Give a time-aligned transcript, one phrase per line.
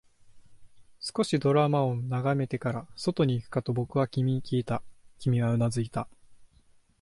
[0.99, 4.81] 少しドラマを眺めてから、外に行くかと僕は君にきいた、
[5.19, 6.07] 君はうなずいた